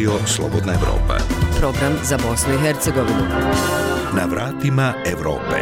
[0.00, 1.16] Radio Slobodna Evropa.
[1.58, 3.24] Program za Bosnu i Hercegovinu.
[4.16, 5.56] Na vratima Evrope.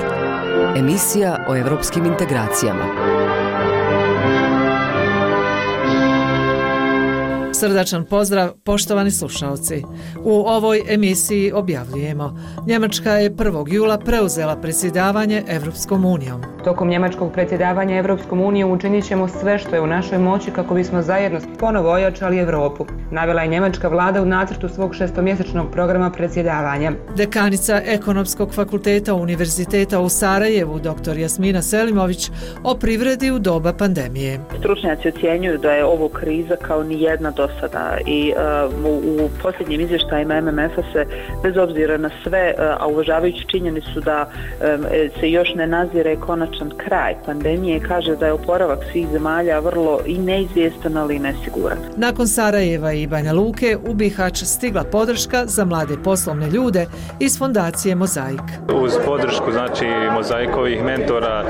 [0.77, 2.85] Emisija o evropskim integracijama.
[7.53, 9.85] Srdačan pozdrav, poštovani slušalci.
[10.25, 12.39] U ovoj emisiji objavljujemo.
[12.67, 13.73] Njemačka je 1.
[13.73, 16.43] jula preuzela predsjedavanje Evropskom unijom.
[16.65, 21.03] Tokom njemačkog predsjedavanja Evropskom unijom učinit ćemo sve što je u našoj moći kako bismo
[21.03, 22.87] zajedno ponovo ojačali Evropu.
[23.11, 26.93] Navela je njemačka vlada u nacrtu svog šestomjesečnog programa predsjedavanja.
[27.17, 31.19] Dekanica Ekonomskog fakulteta Univerziteta u Sarajevu, dr.
[31.19, 32.31] Jasmina Selimović,
[32.65, 34.41] o privredi u doba pandemije.
[34.59, 39.31] Stručnjaci ocjenjuju da je ovo kriza kao ni jedna do sada i uh, u, u
[39.43, 41.07] posljednjim izvještajima MMF-a se
[41.43, 44.85] bez obzira na sve, uh, a uvažavajući činjenicu da um,
[45.21, 50.19] se još ne nazire konačan kraj pandemije, kaže da je oporavak svih zemalja vrlo i
[50.19, 51.79] neizvjestan, ali i nesiguran.
[51.97, 56.87] Nakon Sarajeva i Banja Luke u Bihać stigla podrška za mlade poslovne ljude
[57.21, 58.41] iz fondacije Mozaik.
[58.83, 61.45] Uz podršku znači Mozaikovih mentora,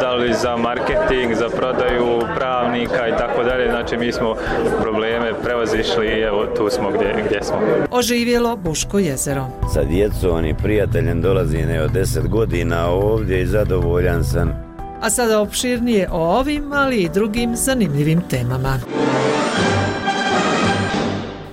[0.00, 4.34] da li za marketing, za prodaju pravnika i tako dalje, znači mi smo
[4.82, 7.56] probleme prevazišli i evo tu smo gdje, gdje smo.
[7.90, 9.46] Oživjelo Buško jezero.
[9.74, 14.70] Sa djecom i prijateljem dolazi ne od 10 godina ovdje i zadovoljan sam.
[15.00, 18.78] A sada opširnije o ovim, ali i drugim zanimljivim temama.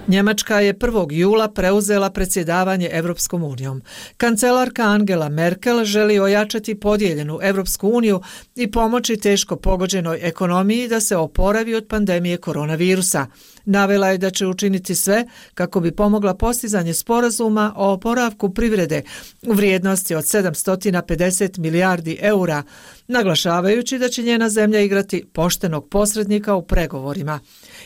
[0.07, 1.07] Njemačka je 1.
[1.11, 3.81] jula preuzela predsjedavanje Evropskom unijom.
[4.17, 8.21] Kancelarka Angela Merkel želi ojačati podijeljenu Evropsku uniju
[8.55, 13.25] i pomoći teško pogođenoj ekonomiji da se oporavi od pandemije koronavirusa.
[13.65, 19.01] Navela je da će učiniti sve kako bi pomogla postizanje sporazuma o oporavku privrede
[19.47, 22.63] u vrijednosti od 750 milijardi eura,
[23.07, 27.39] naglašavajući da će njena zemlja igrati poštenog posrednika u pregovorima.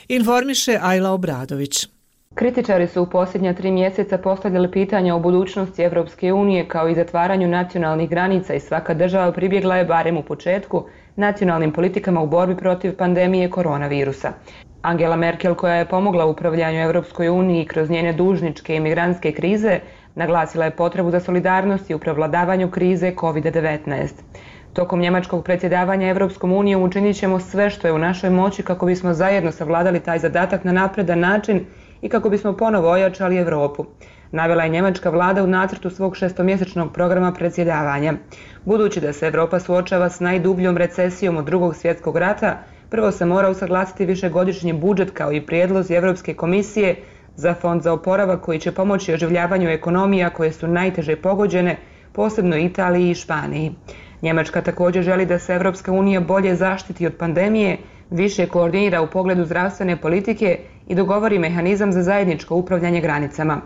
[0.08, 1.88] Informiše Ajla Obradović.
[2.36, 7.48] Kritičari su u posljednja tri mjeseca postavljali pitanja o budućnosti Evropske unije kao i zatvaranju
[7.48, 10.84] nacionalnih granica i svaka država pribjegla je barem u početku
[11.16, 14.32] nacionalnim politikama u borbi protiv pandemije koronavirusa.
[14.82, 19.80] Angela Merkel, koja je pomogla u upravljanju Evropskoj uniji kroz njene dužničke i migrantske krize,
[20.16, 24.08] naglasila je potrebu za solidarnost i u prevladavanju krize COVID-19.
[24.74, 29.14] Tokom njemačkog predsjedavanja Evropskom unijom učinit ćemo sve što je u našoj moći kako bismo
[29.14, 31.66] zajedno savladali taj zadatak na napredan način
[32.02, 33.86] i kako bismo ponovo ojačali Evropu.
[34.32, 38.14] Navela je njemačka vlada u nacrtu svog šestomjesečnog programa predsjedavanja.
[38.66, 42.58] Budući da se Evropa suočava s najdubljom recesijom od drugog svjetskog rata,
[42.90, 46.96] prvo se mora usaglasiti višegodišnji budžet kao i prijedlozi Evropske komisije
[47.36, 51.78] za fond za oporavak koji će pomoći oživljavanju ekonomija koje su najteže pogođene,
[52.14, 53.72] posebno Italiji i Španiji.
[54.22, 57.78] Njemačka također želi da se Evropska unija bolje zaštiti od pandemije,
[58.10, 63.62] više koordinira u pogledu zdravstvene politike i dogovori mehanizam za zajedničko upravljanje granicama.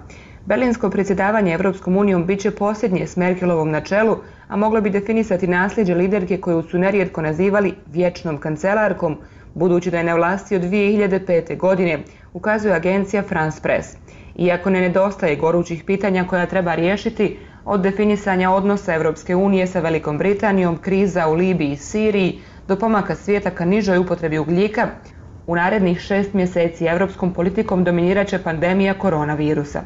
[0.46, 4.18] Berlinsko predsjedavanje Evropskom unijom bit će posljednje s Merkelovom na čelu,
[4.48, 9.18] a moglo bi definisati nasljeđe liderke koju su nerijetko nazivali vječnom kancelarkom,
[9.54, 11.58] budući da je na vlasti od 2005.
[11.58, 12.00] godine,
[12.34, 13.98] ukazuje agencija France Press.
[14.36, 20.18] Iako ne nedostaje gorućih pitanja koja treba riješiti, od definisanja odnosa Evropske unije sa Velikom
[20.18, 24.88] Britanijom, kriza u Libiji i Siriji, do pomaka svijeta ka nižoj upotrebi ugljika,
[25.48, 29.82] u narednih šest mjeseci evropskom politikom dominiraće pandemija koronavirusa.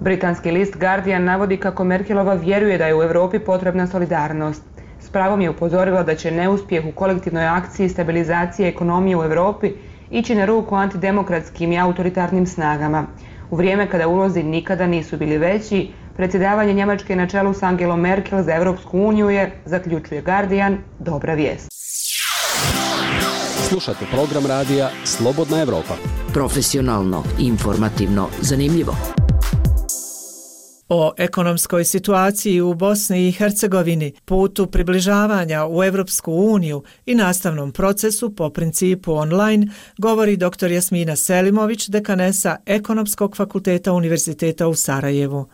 [0.00, 4.62] Britanski list Guardian navodi kako Merkelova vjeruje da je u Evropi potrebna solidarnost.
[5.00, 9.72] S pravom je upozorila da će neuspjeh u kolektivnoj akciji stabilizacije ekonomije u Evropi
[10.10, 13.06] ići na ruku antidemokratskim i autoritarnim snagama.
[13.50, 18.42] U vrijeme kada ulozi nikada nisu bili veći, predsjedavanje Njemačke na čelu s Angelom Merkel
[18.42, 21.71] za Evropsku uniju je, zaključuje Guardian, dobra vijest.
[23.72, 25.94] Slušate program radija Slobodna Evropa.
[26.32, 28.96] Profesionalno, informativno, zanimljivo.
[30.88, 38.34] O ekonomskoj situaciji u Bosni i Hercegovini, putu približavanja u Evropsku uniju i nastavnom procesu
[38.36, 39.66] po principu online,
[39.98, 40.70] govori dr.
[40.70, 45.48] Jasmina Selimović, dekanesa Ekonomskog fakulteta Univerziteta u Sarajevu.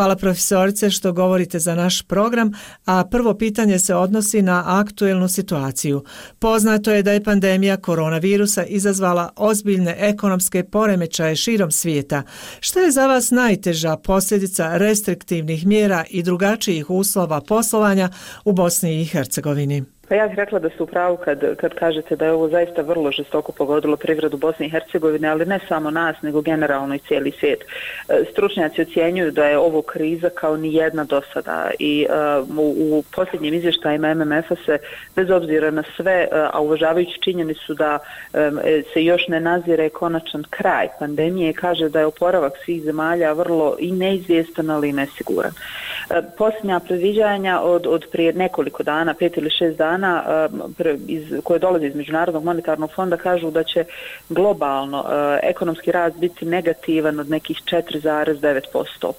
[0.00, 2.52] Hvala profesorice što govorite za naš program,
[2.84, 6.04] a prvo pitanje se odnosi na aktuelnu situaciju.
[6.38, 12.22] Poznato je da je pandemija koronavirusa izazvala ozbiljne ekonomske poremećaje širom svijeta.
[12.60, 18.08] Šta je za vas najteža posljedica restriktivnih mjera i drugačijih uslova poslovanja
[18.44, 19.84] u Bosni i Hercegovini?
[20.10, 22.82] Pa ja bih rekla da ste u pravu kad, kad kažete da je ovo zaista
[22.82, 27.32] vrlo žestoko pogodilo privredu Bosne i Hercegovine, ali ne samo nas, nego generalno i cijeli
[27.40, 27.60] svijet.
[27.60, 32.06] E, stručnjaci ocjenjuju da je ovo kriza kao ni jedna do sada i
[32.40, 34.78] uh, u, u posljednjim izvještajima MMF-a se,
[35.16, 38.60] bez obzira na sve, uh, a uvažavajući činjenicu da um,
[38.92, 43.92] se još ne nazire konačan kraj pandemije, kaže da je oporavak svih zemalja vrlo i
[43.92, 45.52] neizvjestan, ali i nesiguran.
[45.52, 50.48] Uh, posljednja predviđanja od, od prije nekoliko dana, pet ili šest dana, dana
[50.78, 53.84] eh, iz, koje dolaze iz Međunarodnog monetarnog fonda, kažu da će
[54.28, 59.12] globalno eh, ekonomski rast biti negativan od nekih 4,9%.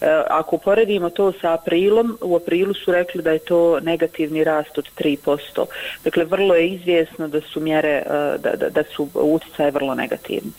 [0.00, 4.78] Eh, ako uporedimo to sa aprilom, u aprilu su rekli da je to negativni rast
[4.78, 5.64] od 3%.
[6.04, 8.02] Dakle, vrlo je izvjesno da su mjere,
[8.38, 10.50] da, da, da su utjecaje vrlo negativni.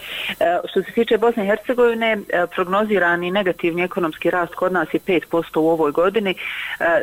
[0.69, 2.17] Što se tiče Bosne i Hercegovine,
[2.55, 6.35] prognozirani negativni ekonomski rast kod nas je 5% u ovoj godini.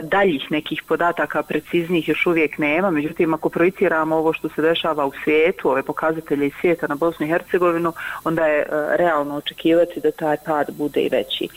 [0.03, 5.13] Daljih nekih podataka preciznih još uvijek nema, međutim, ako projiciramo ovo što se dešava u
[5.25, 7.93] svijetu, ove pokazatelje iz svijeta na Bosnu i Hercegovinu,
[8.25, 8.67] onda je e,
[8.97, 11.49] realno očekivati da taj pad bude i veći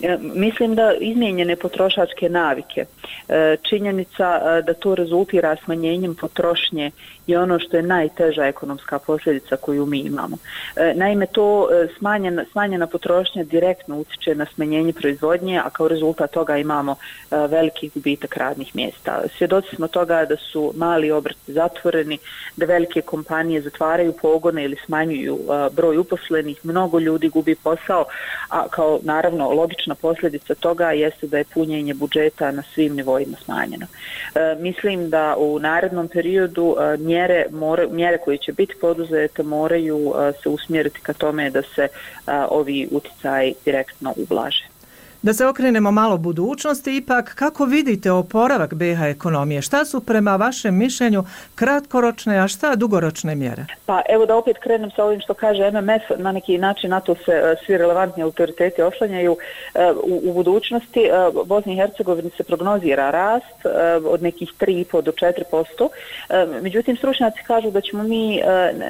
[0.00, 2.84] e, mislim da izmijenjene potrošačke navike,
[3.28, 6.90] e, činjenica e, da to rezultira smanjenjem potrošnje
[7.26, 10.36] je ono što je najteža ekonomska posljedica koju mi imamo.
[10.76, 16.30] E, naime, to e, smanjena, smanjena potrošnja direktno utječe na smanjenje proizvodnje, a kao rezultat
[16.30, 16.96] toga imamo
[17.30, 19.22] veliki gubitak radnih mjesta.
[19.38, 22.18] Svjedoci smo toga da su mali obrti zatvoreni,
[22.56, 28.04] da velike kompanije zatvaraju pogone ili smanjuju uh, broj uposlenih, mnogo ljudi gubi posao,
[28.48, 33.86] a kao naravno logična posljedica toga jeste da je punjenje budžeta na svim nivoima smanjeno.
[34.34, 39.98] E, mislim da u narednom periodu e, mjere, more, mjere koje će biti poduzete moraju
[39.98, 41.88] e, se usmjeriti ka tome da se
[42.48, 44.75] ovi uticaji direktno ublaže.
[45.26, 49.62] Da se okrenemo malo budućnosti, ipak kako vidite oporavak BH ekonomije?
[49.62, 51.24] Šta su prema vašem mišljenju
[51.54, 53.66] kratkoročne, a šta dugoročne mjere?
[53.86, 57.14] Pa evo da opet krenem sa ovim što kaže MMF, na neki način na to
[57.14, 59.36] se e, svi relevantni autoriteti oslanjaju
[59.74, 61.00] e, u, u budućnosti.
[61.00, 61.10] E,
[61.46, 63.66] Bosni i Hercegovini se prognozira rast
[64.04, 65.12] od nekih 3,5 do
[66.30, 66.62] 4%.
[66.62, 68.40] Međutim, stručnjaci kažu da ćemo mi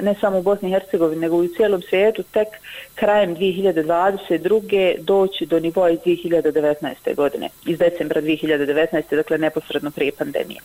[0.01, 2.47] ne samo u Bosni i Hercegovini, nego i u cijelom svijetu tek
[2.95, 5.01] krajem 2022.
[5.01, 7.15] doći do nivoa iz 2019.
[7.15, 9.15] godine, iz decembra 2019.
[9.15, 10.59] dakle neposredno prije pandemije.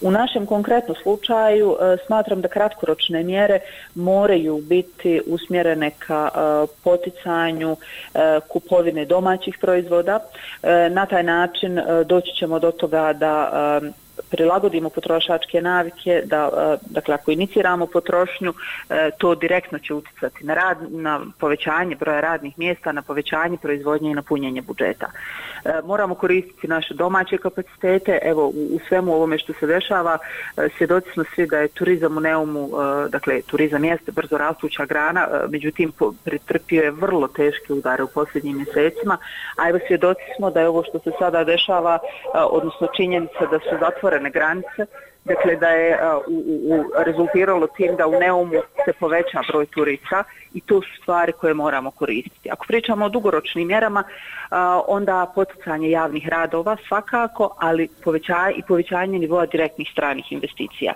[0.00, 3.60] U našem konkretnom slučaju e, smatram da kratkoročne mjere
[3.94, 10.18] moraju biti usmjerene ka e, poticanju e, kupovine domaćih proizvoda.
[10.90, 13.80] Na taj način doći ćemo do toga da
[14.30, 18.54] prilagodimo potrošačke navike, da, e, dakle, ako iniciramo potrošnju,
[18.90, 24.10] e, to direktno će uticati na, rad, na povećanje broja radnih mjesta, na povećanje proizvodnje
[24.10, 25.06] i na punjenje budžeta.
[25.64, 30.18] E, moramo koristiti naše domaće kapacitete, evo, u, u svemu ovome što se dešava,
[30.78, 32.68] svjedoci smo svi da je turizam u Neumu,
[33.08, 35.92] dakle, turizam jeste brzo rastuća grana, međutim,
[36.24, 39.18] pretrpio je vrlo teške udare u posljednjim mjesecima,
[39.56, 41.98] a evo svjedoci smo da je ovo što se sada dešava,
[42.34, 44.86] odnosno činjenica da su zatvorene zatvorene granice,
[45.24, 50.24] dakle da je u, u, u rezultiralo tim da u Neumu se poveća broj turista
[50.54, 52.50] i to su stvari koje moramo koristiti.
[52.50, 54.04] Ako pričamo o dugoročnim mjerama,
[54.88, 60.94] onda poticanje javnih radova svakako, ali povećanje i povećanje nivoa direktnih stranih investicija.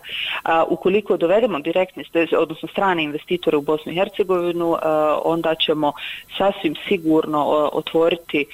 [0.69, 2.05] Ukoliko dovedemo direktne,
[2.39, 4.77] odnosno strane investitore u Bosnu i Hercegovinu,
[5.25, 5.93] onda ćemo
[6.39, 8.47] sasvim sigurno otvoriti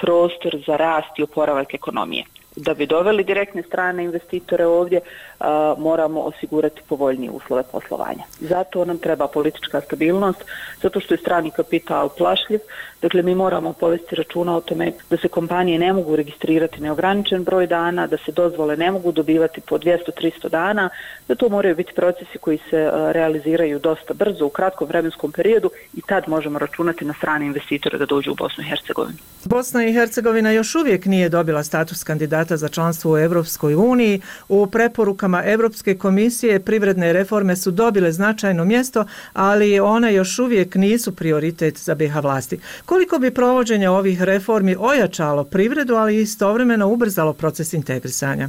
[0.00, 2.24] prostor za rast i oporavak ekonomije
[2.56, 5.00] da bi doveli direktne strane investitore ovdje,
[5.40, 8.24] a, moramo osigurati povoljnije uslove poslovanja.
[8.40, 10.44] Zato nam treba politička stabilnost,
[10.82, 12.60] zato što je strani kapital plašljiv.
[13.02, 17.66] Dakle, mi moramo povesti računa o tome da se kompanije ne mogu registrirati neograničen broj
[17.66, 20.88] dana, da se dozvole ne mogu dobivati po 200-300 dana,
[21.28, 25.70] da to moraju biti procesi koji se a, realiziraju dosta brzo u kratkom vremenskom periodu
[25.94, 29.18] i tad možemo računati na strane investitore da dođu u Bosnu i Hercegovinu.
[29.44, 34.20] Bosna i Hercegovina još uvijek nije dobila status kandidata za članstvo u Evropskoj uniji.
[34.48, 41.16] U preporukama Evropske komisije privredne reforme su dobile značajno mjesto, ali one još uvijek nisu
[41.16, 42.58] prioritet za BiH vlasti.
[42.86, 48.48] Koliko bi provođenje ovih reformi ojačalo privredu, ali istovremeno ubrzalo proces integrisanja?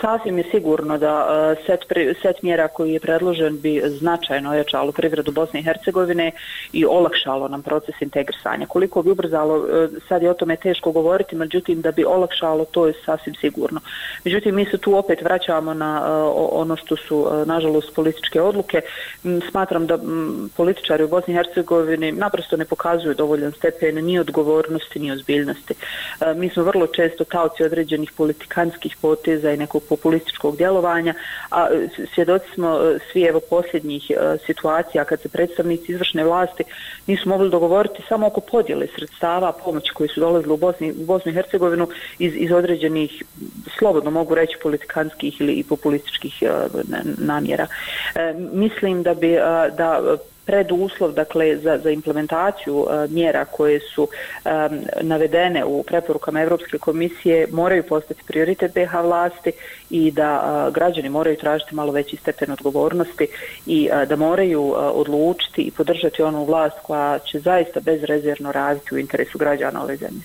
[0.00, 1.26] Sasvim je sigurno da
[1.58, 1.80] e, set,
[2.22, 6.32] set mjera koji je predložen bi značajno ojačalo privredu Bosne i Hercegovine
[6.72, 8.66] i olakšalo nam proces integrisanja.
[8.66, 12.86] Koliko bi ubrzalo, e, sad je o tome teško govoriti, međutim da bi olakšalo, to
[12.86, 13.80] je sasvim sigurno.
[14.24, 16.10] Međutim, mi se tu opet vraćamo na e,
[16.52, 18.80] ono što su, nažalost, političke odluke.
[19.50, 19.98] Smatram da
[20.56, 25.74] političari u Bosni i Hercegovini naprosto ne pokazuju dovoljan stepen ni odgovornosti, ni ozbiljnosti.
[26.36, 31.14] Mi smo vrlo često taoci određenih politikanskih poteza pokušaj nekog populističkog djelovanja,
[31.50, 36.64] a e, svjedoci smo e, svi evo posljednjih e, situacija kad se predstavnici izvršne vlasti
[37.06, 41.32] nisu mogli dogovoriti samo oko podjele sredstava pomoći koji su dolazili u, Bosni, u Bosnu
[41.32, 43.22] i Hercegovinu iz, iz određenih,
[43.78, 46.42] slobodno mogu reći, politikanskih ili i populističkih
[47.18, 47.66] namjera.
[48.52, 49.36] Mislim da bi
[49.76, 54.50] da preduslov dakle za za implementaciju uh, mjera koje su um,
[55.00, 59.52] navedene u preporukama Evropske komisije moraju postati prioritet BH vlasti
[59.90, 60.30] i da
[60.66, 63.26] uh, građani moraju tražiti malo veći stepen odgovornosti
[63.66, 68.94] i uh, da moraju uh, odlučiti i podržati onu vlast koja će zaista bezrezervno raditi
[68.94, 70.22] u interesu građana ove zemlje.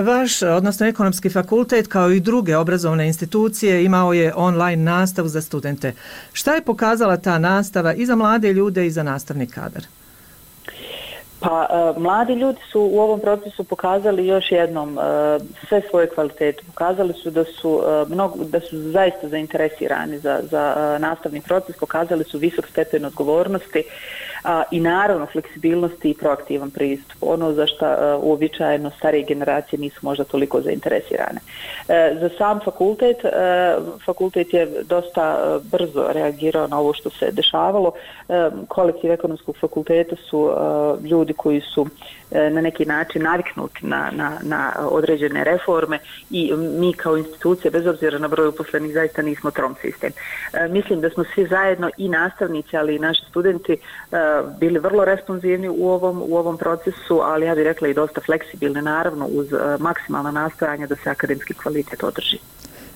[0.00, 5.94] Vaš, odnosno ekonomski fakultet, kao i druge obrazovne institucije, imao je online nastavu za studente.
[6.32, 9.82] Šta je pokazala ta nastava i za mlade ljude i za nastavni kadar?
[11.40, 15.02] Pa, e, mladi ljudi su u ovom procesu pokazali još jednom e,
[15.68, 16.62] sve svoje kvalitete.
[16.66, 21.76] Pokazali su da su, e, mnogo, da su zaista zainteresirani za, za e, nastavni proces,
[21.76, 23.84] pokazali su visok stepen odgovornosti.
[24.44, 27.16] A, i naravno fleksibilnosti i proaktivan pristup.
[27.20, 31.40] Ono za što e, uobičajeno starije generacije nisu možda toliko zainteresirane.
[31.88, 33.30] E, za sam fakultet, e,
[34.06, 37.92] fakultet je dosta e, brzo reagirao na ovo što se dešavalo.
[38.28, 41.86] E, kolektiv ekonomskog fakulteta su e, ljudi koji su
[42.30, 45.98] e, na neki način naviknuti na, na, na određene reforme
[46.30, 50.12] i mi kao institucije, bez obzira na broj uposlenih, zaista nismo trom sistem.
[50.52, 53.78] E, mislim da smo svi zajedno i nastavnici, ali i naši studenti e,
[54.60, 58.82] bili vrlo responsivni u ovom u ovom procesu, ali ja bih rekla i dosta fleksibilni
[58.82, 59.46] naravno uz
[59.78, 62.38] maksimalno maksimalna nastojanja da se akademski kvalitet održi.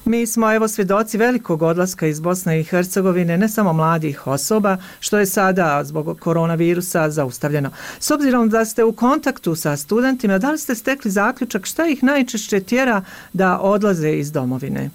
[0.05, 5.19] Mi smo evo svjedoci velikog odlaska iz Bosne i Hercegovine, ne samo mladih osoba, što
[5.19, 7.71] je sada zbog koronavirusa zaustavljeno.
[7.99, 12.03] S obzirom da ste u kontaktu sa studentima, da li ste stekli zaključak šta ih
[12.03, 14.91] najčešće tjera da odlaze iz domovine?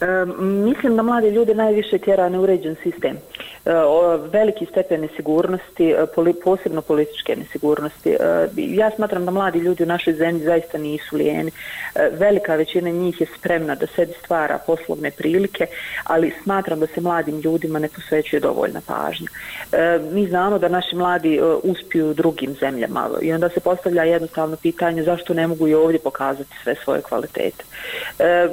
[0.00, 0.06] E,
[0.40, 3.16] mislim da mlade ljude najviše tjera neuređen sistem.
[3.64, 3.72] E,
[4.32, 6.06] veliki stepen nesigurnosti, e,
[6.44, 8.10] posebno političke nesigurnosti.
[8.10, 11.50] E, ja smatram da mladi ljudi u našoj zemlji zaista nisu lijeni.
[12.12, 15.66] Velika većina njih je spremna da sebi stvara poslovne prilike,
[16.04, 19.26] ali smatram da se mladim ljudima ne posvećuje dovoljna pažnja.
[20.12, 25.02] Mi znamo da naši mladi uspiju u drugim zemljama i onda se postavlja jednostavno pitanje
[25.02, 27.64] zašto ne mogu i ovdje pokazati sve svoje kvalitete.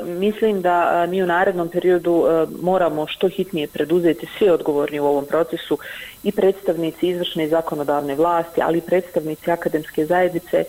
[0.05, 2.25] Mislim da mi u narednom periodu
[2.61, 5.77] moramo što hitnije preduzeti svi odgovorni u ovom procesu
[6.23, 10.63] i predstavnici izvršne i zakonodavne vlasti, ali i predstavnici akademske zajednice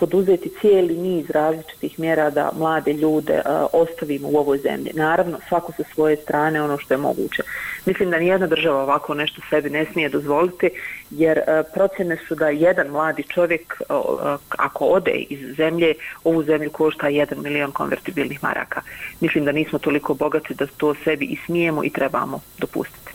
[0.00, 3.42] poduzeti cijeli niz različitih mjera da mlade ljude
[3.72, 4.90] ostavimo u ovoj zemlji.
[4.94, 7.42] Naravno, svako sa svoje strane ono što je moguće.
[7.86, 10.70] Mislim da nijedna država ovako nešto sebi ne smije dozvoliti,
[11.10, 11.40] jer
[11.74, 13.80] procjene su da jedan mladi čovjek,
[14.48, 15.94] ako ode iz zemlje,
[16.24, 18.80] ovu zemlju košta 1 milion konvertibilnih maraka.
[19.20, 23.13] Mislim da nismo toliko bogati da to sebi i smijemo i trebamo dopustiti.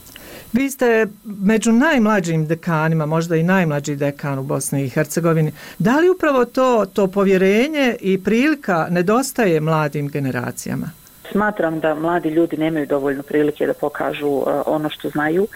[0.54, 5.52] Vi ste među najmlađim dekanima, možda i najmlađi dekan u Bosni i Hercegovini.
[5.80, 10.92] Da li upravo to, to povjerenje i prilika nedostaje mladim generacijama?
[11.32, 15.48] Smatram da mladi ljudi nemaju dovoljno prilike da pokažu uh, ono što znaju.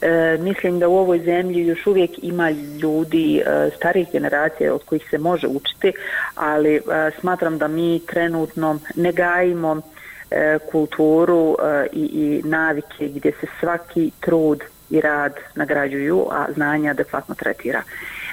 [0.00, 5.02] E, mislim da u ovoj zemlji još uvijek ima ljudi e, starih generacija od kojih
[5.10, 5.92] se može učiti,
[6.34, 6.80] ali e,
[7.20, 10.01] smatram da mi trenutno ne gajimo E,
[10.34, 14.60] E, kulturu e, i, i navike gdje se svaki trud
[14.90, 17.82] i rad nagrađuju, a znanja adekvatno tretira.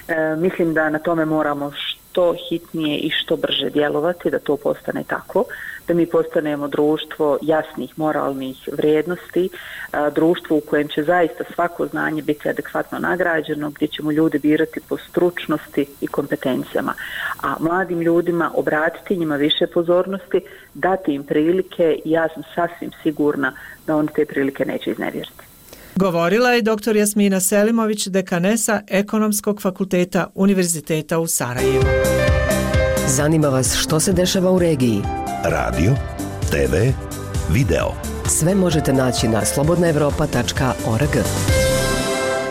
[0.07, 5.03] E, mislim da na tome moramo što hitnije i što brže djelovati, da to postane
[5.07, 5.43] tako,
[5.89, 9.49] da mi postanemo društvo jasnih moralnih vrijednosti,
[10.15, 14.97] društvo u kojem će zaista svako znanje biti adekvatno nagrađeno, gdje ćemo ljude birati po
[14.97, 16.93] stručnosti i kompetencijama.
[17.43, 20.41] A mladim ljudima obratiti njima više pozornosti,
[20.73, 23.53] dati im prilike i ja sam sasvim sigurna
[23.87, 25.43] da oni te prilike neće iznevjeriti.
[25.95, 26.95] Govorila je dr.
[26.95, 31.83] Jasmina Selimović, dekanesa Ekonomskog fakulteta Univerziteta u Sarajevu.
[33.09, 35.01] Zanima vas što se dešava u regiji?
[35.43, 35.95] Radio,
[36.51, 36.75] TV,
[37.53, 37.87] video.
[38.25, 41.17] Sve možete naći na slobodnaevropa.org.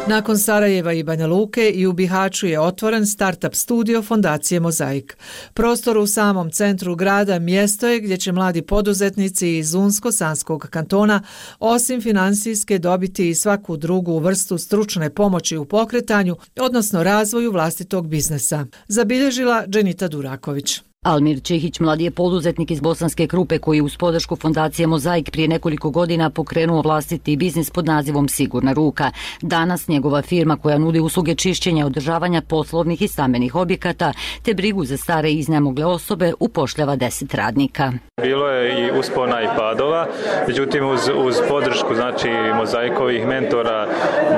[0.09, 5.17] Nakon Sarajeva i Banja Luke i u Bihaću je otvoren startup studio Fondacije Mozaik.
[5.55, 11.23] Prostor u samom centru grada mjesto je gdje će mladi poduzetnici iz Unsko-Sanskog kantona
[11.59, 18.67] osim finansijske dobiti i svaku drugu vrstu stručne pomoći u pokretanju, odnosno razvoju vlastitog biznesa.
[18.89, 20.88] Zabilježila Dženita Duraković.
[21.05, 25.91] Almir Čehić, mladi je poduzetnik iz Bosanske Krupe koji uz podršku fondacije Mozaik prije nekoliko
[25.91, 29.11] godina pokrenuo vlastiti biznis pod nazivom Sigurna ruka.
[29.43, 34.13] Danas njegova firma koja nudi usluge čišćenja i održavanja poslovnih i stambenih objekata
[34.43, 37.93] te brigu za stare i iznemogle osobe upošljava 10 radnika.
[38.23, 40.07] Bilo je i uspona i padova,
[40.49, 43.89] međutim uz, uz podršku znači mozaikovih mentora,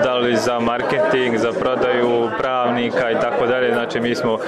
[0.04, 4.40] da li za marketing, za prodaju pravnika i tako dalje, znači mi smo uh,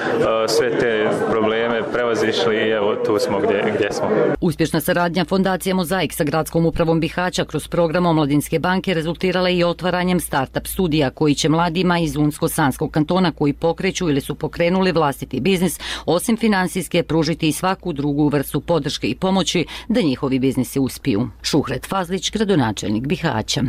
[0.49, 4.09] sve te probleme prevazišli i evo tu smo gdje, gdje smo.
[4.41, 10.21] Uspješna saradnja fondacije Mozaik sa gradskom upravom Bihaća kroz program Omladinske banke rezultirala i otvaranjem
[10.21, 15.81] startup studija koji će mladima iz Unsko-Sanskog kantona koji pokreću ili su pokrenuli vlastiti biznis,
[16.07, 21.29] osim finansijske, pružiti i svaku drugu vrstu podrške i pomoći da njihovi biznisi uspiju.
[21.43, 23.61] Šuhret Fazlić, gradonačelnik Bihaća.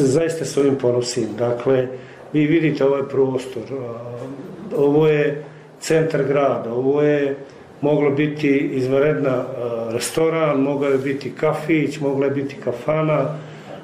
[0.00, 1.26] Zaista s ovim ponosim.
[1.38, 1.88] Dakle,
[2.32, 3.62] vi vidite ovaj prostor.
[4.76, 5.44] Ovo je
[5.80, 7.36] centar grada, ovo je
[7.82, 9.44] moglo biti izvaredna e,
[9.92, 13.38] restoran, moglo je biti kafić, mogla je biti kafana,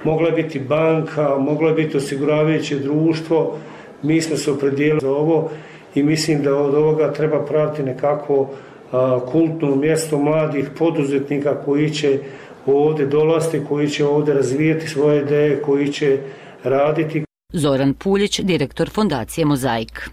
[0.04, 3.58] mogla je biti banka, moglo je biti osiguravajuće društvo.
[4.02, 5.50] Mi smo se opredijeli za ovo
[5.94, 8.96] i mislim da od ovoga treba praviti nekako e,
[9.32, 12.18] kultno mjesto mladih poduzetnika koji će
[12.66, 16.18] ovdje dolasti, koji će ovdje razvijeti svoje ideje, koji će
[16.64, 17.24] raditi.
[17.52, 20.10] Zoran Puljić, direktor fondacije Mozaik.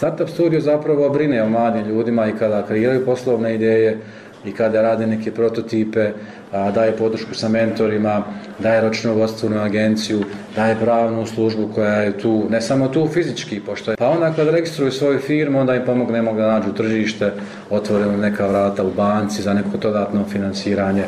[0.00, 3.98] Startup studio zapravo brine o mladim ljudima i kada kreiraju poslovne ideje
[4.44, 6.10] i kada rade neke prototipe,
[6.52, 8.22] daje podršku sa mentorima,
[8.58, 9.26] daje ročnu
[9.64, 10.22] agenciju,
[10.56, 13.96] daje pravnu službu koja je tu, ne samo tu fizički, pošto je.
[13.96, 17.32] Pa onda kad registruju svoju firmu, onda im pomognemo da nađu tržište,
[17.70, 21.04] otvorimo neka vrata u banci za neko dodatno finansiranje,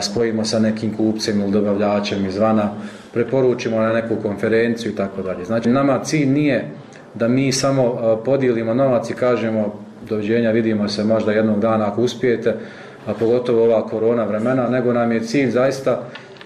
[0.00, 2.70] spojimo sa nekim kupcem ili dobavljačem izvana,
[3.12, 5.44] preporučimo na neku konferenciju i tako dalje.
[5.44, 6.70] Znači, nama cilj nije
[7.14, 9.74] da mi samo podijelimo novac i kažemo
[10.08, 12.54] doviđenja, vidimo se možda jednog dana ako uspijete,
[13.06, 16.02] a pogotovo ova korona vremena, nego nam je cilj zaista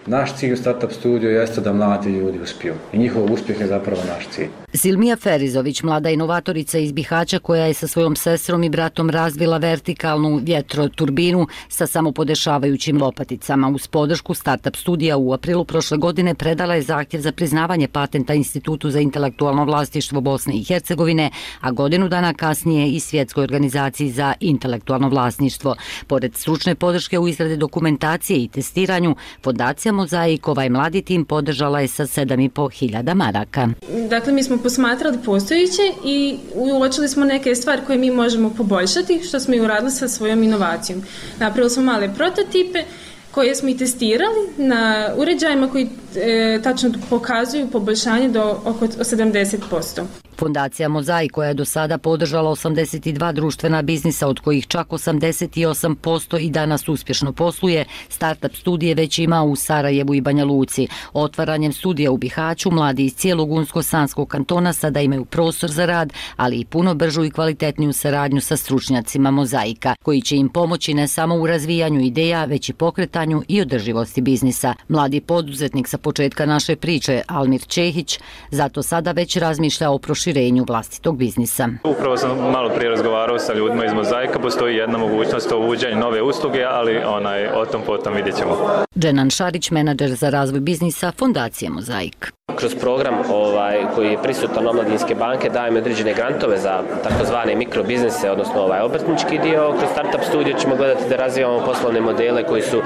[0.09, 4.03] Naš cilj u Startup Studio jeste da mladi ljudi uspiju i njihov uspjeh je zapravo
[4.09, 4.49] naš cilj.
[4.75, 10.41] Silmija Ferizović, mlada inovatorica iz Bihaća koja je sa svojom sestrom i bratom razvila vertikalnu
[10.43, 13.69] vjetroturbinu sa samopodešavajućim lopaticama.
[13.69, 18.91] Uz podršku Startup Studija u aprilu prošle godine predala je zahtjev za priznavanje patenta Institutu
[18.91, 25.09] za intelektualno vlastištvo Bosne i Hercegovine, a godinu dana kasnije i Svjetskoj organizaciji za intelektualno
[25.09, 25.77] vlasništvo.
[26.07, 31.89] Pored stručne podrške u izrade dokumentacije i testiranju, fondacija Mozaik ovaj mladi tim podržala je
[31.89, 33.69] sa 7,5 hiljada maraka.
[34.11, 39.41] Dakle, mi smo posmatrali postojiće i uočili smo neke stvari koje mi možemo poboljšati, što
[39.41, 41.03] smo i uradili sa svojom inovacijom.
[41.39, 42.85] Napravili smo male prototipe
[43.31, 50.26] koje smo i testirali na uređajima koji e, tačno pokazuju poboljšanje do oko 70%.
[50.39, 56.51] Fondacija Mozaik koja je do sada podržala 82 društvena biznisa od kojih čak 88% i
[56.51, 60.89] danas uspješno posluje, startup studije već ima u Sarajevu i Banja Luci.
[61.13, 66.61] Otvaranjem studija u Bihaću mladi iz cijelog Unsko-Sanskog kantona sada imaju prostor za rad, ali
[66.61, 71.35] i puno bržu i kvalitetniju saradnju sa stručnjacima Mozaika, koji će im pomoći ne samo
[71.35, 74.75] u razvijanju ideja, već i pokretanju i održivosti biznisa.
[74.89, 78.19] Mladi poduzetnik sa početka naše priče, Almir Čehić,
[78.51, 81.69] zato sada već razmišlja o proširenju proširenju vlastitog biznisa.
[81.85, 86.23] Upravo sam malo prije razgovarao sa ljudima iz Mozaika, postoji jedna mogućnost o uvođenju nove
[86.23, 88.57] usluge, ali onaj, o tom potom vidjet ćemo.
[88.99, 95.15] Dženan Šarić, menadžer za razvoj biznisa Fondacije Mozaik kroz program ovaj, koji je prisutan Omladinske
[95.15, 99.75] banke dajemo određene grantove za takozvane mikrobiznise, odnosno ovaj obrtnički dio.
[99.79, 102.85] Kroz Startup Studio ćemo gledati da razvijamo poslovne modele koji su uh,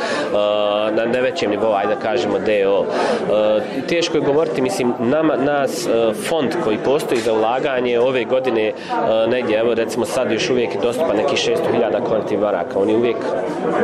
[0.97, 2.81] na nevećem nivou, ajde da kažemo DO.
[2.81, 8.25] Uh, eh, teško je govoriti, mislim, nama, nas uh, fond koji postoji za ulaganje ove
[8.25, 12.79] godine uh, negdje, evo recimo sad još uvijek je dostupan neki 600.000 konti baraka.
[12.79, 13.17] On je uvijek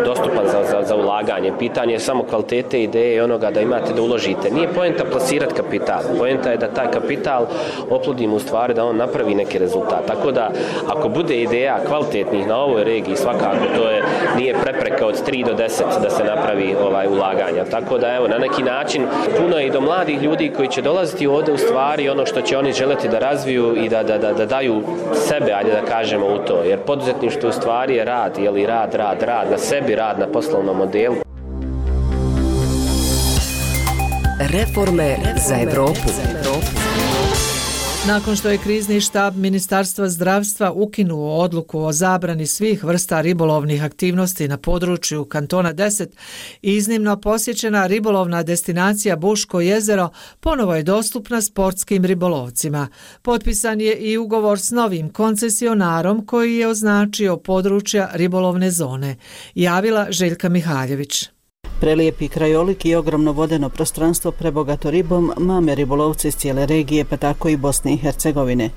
[0.05, 1.53] dostupan za, za, za ulaganje.
[1.59, 4.51] Pitanje je samo kvalitete ideje i onoga da imate da uložite.
[4.51, 6.18] Nije poenta plasirati kapital kapital.
[6.18, 7.46] Poenta je da taj kapital
[7.90, 10.06] oplodimo u stvari da on napravi neki rezultat.
[10.06, 10.50] Tako da,
[10.88, 14.02] ako bude ideja kvalitetnih na ovoj regiji, svakako to je
[14.36, 17.64] nije prepreka od 3 do 10 da se napravi ovaj ulaganja.
[17.70, 19.06] Tako da, evo, na neki način
[19.38, 22.58] puno je i do mladih ljudi koji će dolaziti ovde u stvari ono što će
[22.58, 26.38] oni želeti da razviju i da, da, da, da daju sebe, ajde da kažemo u
[26.38, 26.62] to.
[26.64, 30.26] Jer poduzetništvo u stvari je rad, je li rad, rad, rad na sebi, rad na
[30.26, 31.25] poslovnom modelu.
[34.52, 35.16] Reforme
[35.48, 36.11] za Evropu.
[38.06, 44.48] Nakon što je krizni štab Ministarstva zdravstva ukinuo odluku o zabrani svih vrsta ribolovnih aktivnosti
[44.48, 46.06] na području kantona 10,
[46.62, 52.88] iznimno posjećena ribolovna destinacija Buško jezero ponovo je dostupna sportskim ribolovcima.
[53.22, 59.16] Potpisan je i ugovor s novim koncesionarom koji je označio područja ribolovne zone.
[59.54, 61.36] Javila Željka Mihaljević.
[61.80, 67.48] Prelijepi krajolik i ogromno vodeno prostranstvo prebogato ribom mame ribolovce iz cijele regije, pa tako
[67.48, 68.70] i Bosne i Hercegovine.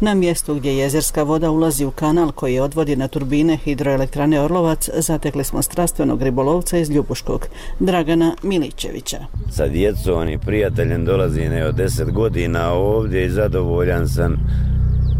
[0.00, 5.44] Na mjestu gdje jezerska voda ulazi u kanal koji odvodi na turbine hidroelektrane Orlovac, zatekli
[5.44, 7.46] smo strastvenog ribolovca iz Ljubuškog,
[7.80, 9.18] Dragana Milićevića.
[9.50, 14.36] Sa djecom i prijateljem dolazi ne od deset godina ovdje i zadovoljan sam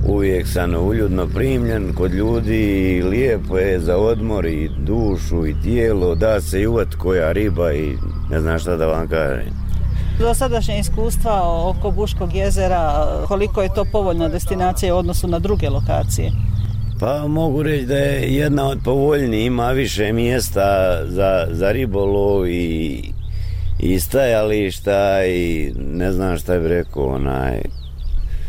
[0.07, 6.15] uvijek sam uljudno primljen kod ljudi i lijepo je za odmor i dušu i tijelo,
[6.15, 7.97] da se i uvat koja riba i
[8.31, 9.63] ne znam šta da vam kažem.
[10.19, 15.69] Do sadašnje iskustva oko Buškog jezera, koliko je to povoljna destinacija u odnosu na druge
[15.69, 16.33] lokacije?
[17.01, 23.03] Pa mogu reći da je jedna od povoljnijih, ima više mjesta za, za ribolov i,
[23.79, 27.61] i stajališta i ne znam šta bi rekao onaj,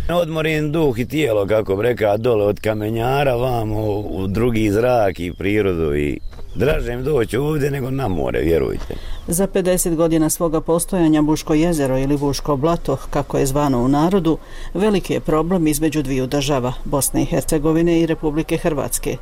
[0.10, 5.34] Odmorim duh i tijelo, kako bi rekao, dole od kamenjara, vamo u drugi zrak i
[5.34, 6.20] prirodu i
[6.56, 8.96] dražem doći ovdje nego na more, vjerujte.
[9.28, 14.38] Za 50 godina svoga postojanja Buško jezero ili Buško blato, kako je zvano u narodu,
[14.74, 19.18] veliki je problem između dviju država, Bosne i Hercegovine i Republike Hrvatske.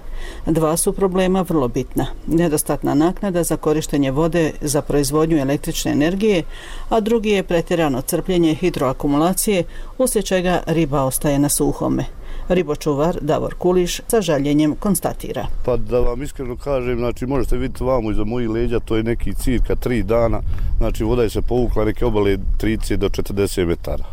[0.46, 2.06] Dva su problema vrlo bitna.
[2.28, 6.44] Nedostatna naknada za korištenje vode za proizvodnju električne energije,
[6.90, 9.64] a drugi je pretjerano crpljenje hidroakumulacije,
[9.98, 12.21] uslijed čega riba ostaje na suhome.
[12.54, 15.48] Ribočuvar Davor Kuliš sa žaljenjem konstatira.
[15.66, 19.34] Pa da vam iskreno kažem, znači možete vidjeti vamo iza mojih leđa, to je neki
[19.34, 20.42] cirka tri dana,
[20.78, 24.06] znači voda je se povukla neke obale 30 do 40 metara.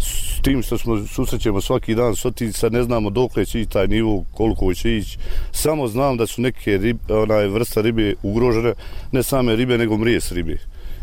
[0.00, 3.86] S tim što smo susrećemo svaki dan s otica, ne znamo dok će ići taj
[3.86, 5.18] nivo, koliko će ići.
[5.52, 8.74] Samo znam da su neke rib, onaj, vrsta ribe ugrožene,
[9.12, 10.58] ne same ribe, nego mrijes ribe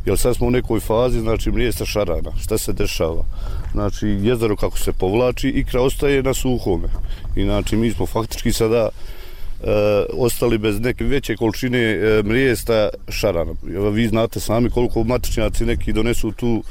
[0.06, 3.24] jer sad smo u nekoj fazi, znači mrijesta šarana, šta se dešava.
[3.72, 6.88] Znači jezero kako se povlači, ikra ostaje na suhome.
[7.36, 9.70] I znači mi smo faktički sada e,
[10.18, 13.52] ostali bez neke veće količine e, mrijesta šarana.
[13.92, 16.64] Vi znate sami koliko matičnjaci neki donesu tu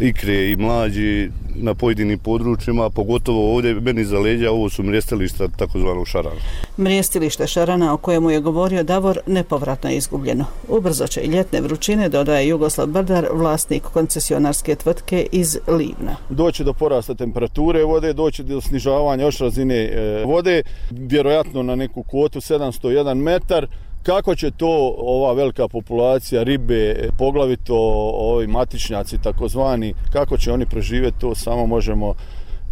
[0.00, 6.08] ikre i mlađi na pojedinim područjima, pogotovo ovdje meni za leđa, ovo su mrijestilišta takozvanog
[6.08, 6.40] šarana.
[6.76, 10.44] Mrijestilište šarana o kojemu je govorio Davor nepovratno je izgubljeno.
[10.68, 16.16] Ubrzo će i ljetne vrućine, dodaje Jugoslav Brdar, vlasnik koncesionarske tvrtke iz Livna.
[16.28, 22.02] Doće do porasta temperature vode, doće do snižavanja još razine e, vode, vjerojatno na neku
[22.02, 23.66] kvotu 701 metar,
[24.04, 27.74] kako će to ova velika populacija ribe, poglavito
[28.14, 32.14] ovi matičnjaci takozvani, kako će oni preživjeti to samo možemo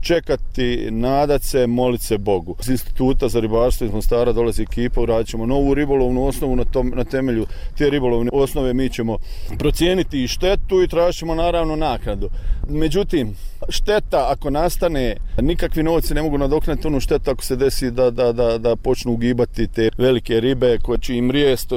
[0.03, 2.57] čekati, nadat se, molit se Bogu.
[2.61, 6.93] Iz instituta za ribarstvo iz Mostara dolazi ekipa, uradit ćemo novu ribolovnu osnovu na, tom,
[6.97, 7.47] na temelju
[7.79, 8.75] te ribolovne osnove.
[8.75, 9.19] Mi ćemo
[9.59, 12.29] procijeniti i štetu i tražimo naravno nakradu.
[12.69, 13.35] Međutim,
[13.69, 18.33] šteta ako nastane, nikakvi novci ne mogu nadoknati onu štetu ako se desi da, da,
[18.33, 21.73] da, da počnu ugibati te velike ribe koje će im rijest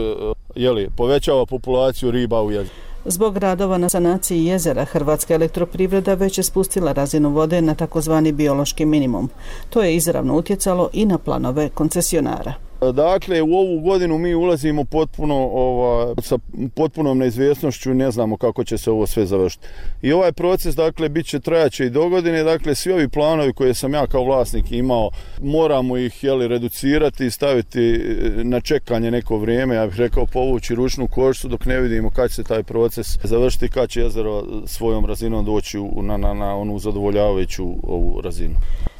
[0.56, 2.85] jeli, povećava populaciju riba u jeziku.
[3.08, 8.86] Zbog radova na sanaciji jezera, Hrvatska elektroprivreda već je spustila razinu vode na takozvani biološki
[8.86, 9.30] minimum.
[9.70, 12.54] To je izravno utjecalo i na planove koncesionara.
[12.92, 16.38] Dakle, u ovu godinu mi ulazimo potpuno ova, sa
[16.76, 19.68] potpunom neizvjesnošću ne znamo kako će se ovo sve završiti.
[20.02, 22.44] I ovaj proces, dakle, bit će trajaće i do godine.
[22.44, 25.10] Dakle, svi ovi planovi koje sam ja kao vlasnik imao,
[25.42, 29.76] moramo ih jeli, reducirati i staviti e, na čekanje neko vrijeme.
[29.76, 33.70] Ja bih rekao povući ručnu koštu dok ne vidimo kad će se taj proces završiti,
[33.70, 38.56] kad će jezero svojom razinom doći na, na, na onu zadovoljavajuću ovu razinu.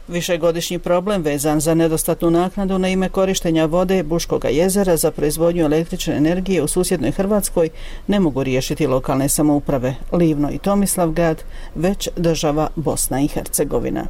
[0.08, 6.16] Višegodišnji problem vezan za nedostatnu naknadu na ime korištenja vode Buškoga jezera za proizvodnju električne
[6.16, 7.70] energije u susjednoj Hrvatskoj
[8.08, 11.44] ne mogu riješiti lokalne samouprave Livno i Tomislavgrad,
[11.76, 14.06] već država Bosna i Hercegovina.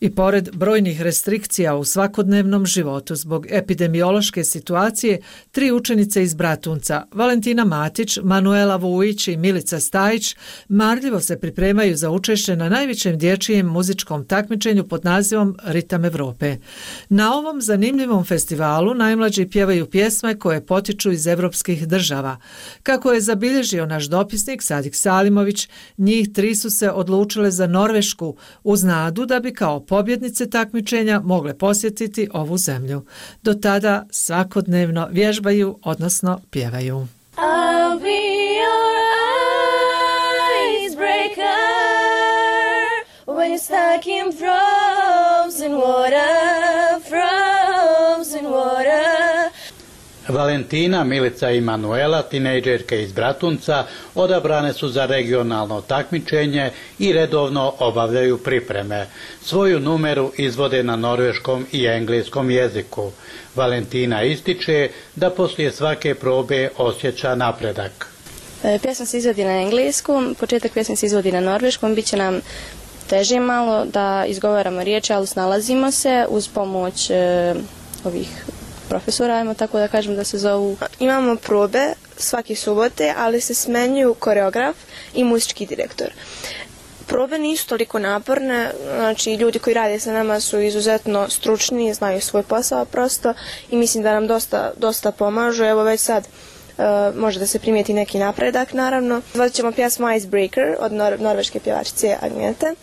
[0.00, 7.64] I pored brojnih restrikcija u svakodnevnom životu zbog epidemiološke situacije, tri učenice iz Bratunca, Valentina
[7.64, 10.36] Matić, Manuela Vujić i Milica Stajić,
[10.68, 16.56] marljivo se pripremaju za učešće na najvećem dječijem muzičkom takmičenju pod nazivom Ritam Evrope.
[17.08, 22.36] Na ovom zanimljivom festivalu najmlađi pjevaju pjesme koje potiču iz evropskih država.
[22.82, 28.84] Kako je zabilježio naš dopisnik Sadik Salimović, njih tri su se odlučile za Norvešku uz
[28.84, 33.04] nadu da bi kao pobjednice takmičenja mogle posjetiti ovu zemlju.
[33.42, 37.06] Do tada svakodnevno vježbaju, odnosno pjevaju.
[43.58, 46.65] Stuck in frozen water.
[50.28, 53.84] Valentina, Milica i Manuela, tinejdžerke iz Bratunca,
[54.14, 59.06] odabrane su za regionalno takmičenje i redovno obavljaju pripreme.
[59.42, 63.10] Svoju numeru izvode na norveškom i engleskom jeziku.
[63.54, 68.08] Valentina ističe da poslije svake probe osjeća napredak.
[68.64, 72.40] E, pjesma se izvodi na engleskom, početak pjesme se izvodi na norveškom, bit će nam
[73.08, 77.54] teže malo da izgovaramo riječi, ali snalazimo se uz pomoć e,
[78.04, 78.28] ovih
[78.88, 80.76] profesora, ajmo tako da kažem da se zovu.
[80.98, 84.76] Imamo probe svake subote, ali se smenjuju koreograf
[85.14, 86.08] i muzički direktor.
[87.06, 92.42] Probe nisu toliko naporne, znači ljudi koji rade sa nama su izuzetno stručni, znaju svoj
[92.42, 93.34] posao prosto
[93.70, 95.64] i mislim da nam dosta, dosta pomažu.
[95.64, 96.28] Evo već sad
[96.78, 96.84] uh,
[97.16, 99.22] može da se primijeti neki napredak naravno.
[99.34, 102.74] Zvat ćemo pjesmu Icebreaker od nor norveške pjevačice Agnete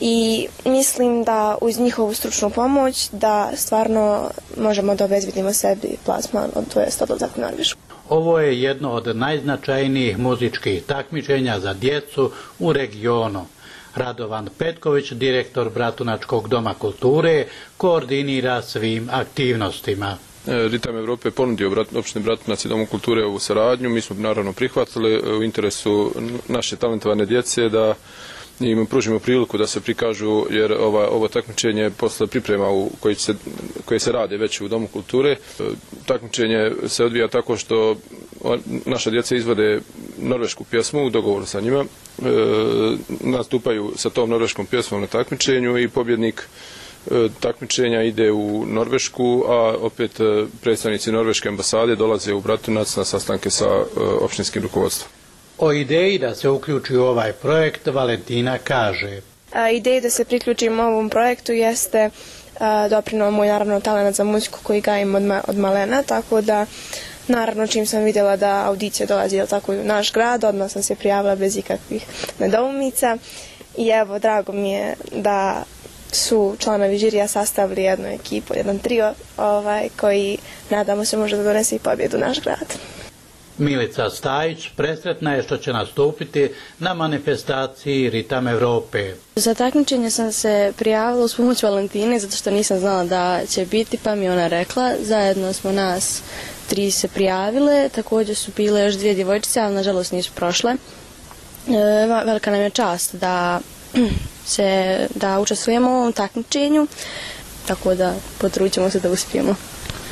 [0.00, 6.74] i mislim da uz njihovu stručnu pomoć da stvarno možemo da obezvidimo sebi plasman od
[6.74, 7.80] to je odlazak u Norvešku.
[8.08, 13.46] Ovo je jedno od najznačajnijih muzičkih takmičenja za djecu u regionu.
[13.94, 20.16] Radovan Petković, direktor Bratunačkog doma kulture, koordinira svim aktivnostima.
[20.46, 23.90] E, Ritam Evrope ponudio brat, opštine Bratunac i Domu kulture ovu saradnju.
[23.90, 26.12] Mi smo naravno prihvatili e, u interesu
[26.48, 27.94] naše talentovane djece da
[28.60, 33.34] im pružimo priliku da se prikažu jer ova, ovo takmičenje posle priprema u koji se,
[33.84, 35.30] koje se rade već u Domu kulture.
[35.30, 35.36] E,
[36.06, 37.96] takmičenje se odvija tako što
[38.86, 39.80] naša djeca izvode
[40.18, 41.80] norvešku pjesmu u dogovoru sa njima.
[41.80, 41.86] E,
[43.20, 46.42] nastupaju sa tom norveškom pjesmom na takmičenju i pobjednik
[47.10, 50.24] e, takmičenja ide u Norvešku, a opet e,
[50.60, 53.66] predstavnici Norveške ambasade dolaze u Bratunac na sastanke sa
[54.20, 55.25] opštinskim rukovodstvom.
[55.58, 59.20] O ideji da se uključi u ovaj projekt Valentina kaže.
[59.52, 62.10] A, ideja da se priključim ovom projektu jeste
[62.60, 66.66] a, doprinuo moj naravno talent za muziku koji gajim od, ma, od malena, tako da
[67.28, 71.36] naravno čim sam vidjela da audicija dolazi tako u naš grad, odmah sam se prijavila
[71.36, 72.06] bez ikakvih
[72.38, 73.16] nedoumica
[73.76, 75.62] i evo drago mi je da
[76.12, 80.38] su članovi žirija sastavili jednu ekipu, jedan trio ovaj, koji
[80.70, 82.95] nadamo se može da donese i pobjedu naš grad.
[83.58, 89.14] Milica Stajić presretna je što će nastupiti na manifestaciji Ritam Evrope.
[89.36, 93.98] Za takmičenje sam se prijavila uz pomoć Valentine zato što nisam znala da će biti
[94.02, 94.92] pa mi ona rekla.
[95.02, 96.22] Zajedno smo nas
[96.68, 100.72] tri se prijavile, također su bile još dvije djevojčice, ali nažalost nisu prošle.
[100.72, 103.60] E, velika nam je čast da
[104.46, 106.86] se da učestvujemo u ovom takmičenju,
[107.66, 109.54] tako da potrućemo se da uspijemo.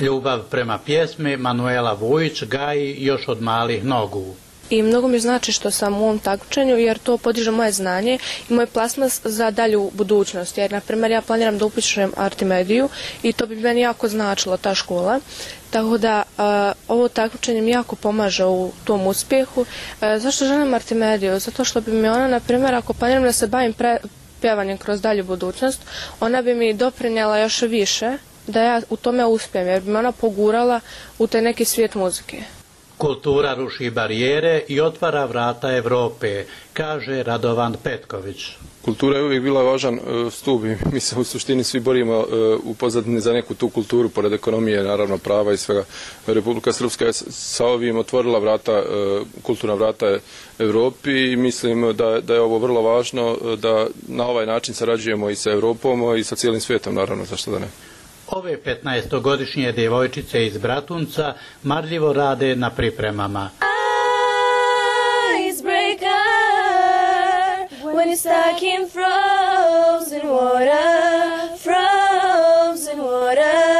[0.00, 4.34] Ljubav prema pjesmi Manuela Vujić gaji još od malih nogu.
[4.70, 8.18] I mnogo mi znači što sam u ovom takmičenju jer to podiže moje znanje
[8.50, 10.58] i moj plasmas za dalju budućnost.
[10.58, 12.88] Jer, na primjer, ja planiram da upišem Artimediju
[13.22, 15.20] i to bi meni jako značilo ta škola.
[15.70, 19.66] Tako da a, ovo takmičenje mi jako pomaže u tom uspjehu.
[20.00, 21.38] A, zašto želim Artimediju?
[21.38, 23.98] Zato što bi mi ona, na primjer, ako planiram da se bavim pre,
[24.40, 25.80] pjevanjem kroz dalju budućnost,
[26.20, 30.12] ona bi mi doprinjela još više da ja u tome uspijem, jer bi me ona
[30.12, 30.80] pogurala
[31.18, 32.42] u te neki svijet muzike.
[32.98, 38.46] Kultura ruši barijere i otvara vrata Evrope, kaže Radovan Petković.
[38.84, 42.24] Kultura je uvijek bila važan e, stup i mi se u suštini svi borimo e,
[42.64, 45.84] u pozadini za neku tu kulturu, pored ekonomije, naravno prava i svega.
[46.26, 48.82] Republika Srpska je sa ovim otvorila vrata, e,
[49.42, 50.18] kulturna vrata
[50.58, 55.36] Evropi i mislim da, da je ovo vrlo važno da na ovaj način sarađujemo i
[55.36, 57.68] sa Evropom i sa cijelim svijetom, naravno, zašto da ne.
[58.34, 63.50] Ove 15-godišnje djevojčice iz Bratunca marljivo rade na pripremama.
[67.94, 73.74] When you're stuck in frozen water, frozen water.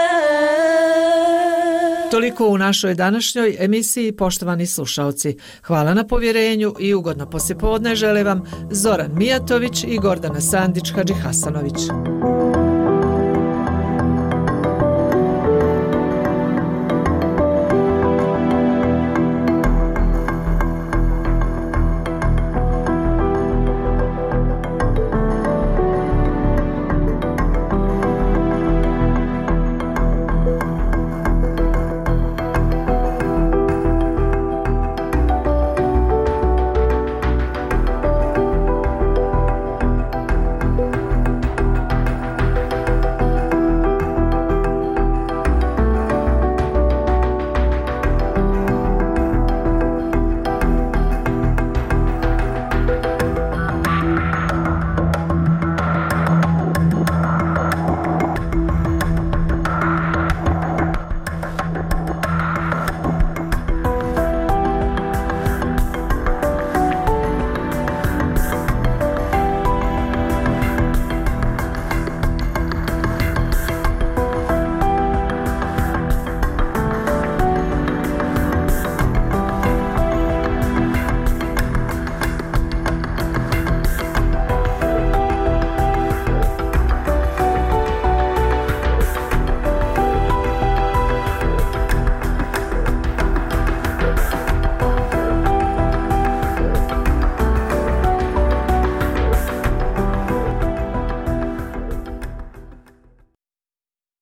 [2.11, 5.37] Toliko u našoj današnjoj emisiji, poštovani slušalci.
[5.63, 12.14] Hvala na povjerenju i ugodno poslijepodne žele vam Zoran Mijatović i Gordana Sandić-Hadži Hasanović.